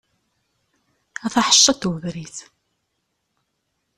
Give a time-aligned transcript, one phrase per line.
[1.25, 2.35] A taḥeccaḍt n ubrid.